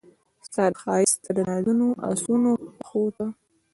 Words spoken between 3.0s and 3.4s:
ته